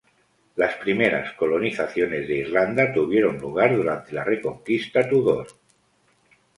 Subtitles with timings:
[0.55, 5.45] Las primeras colonizaciones de Irlanda tuvieron lugar durante la reconquista Tudor.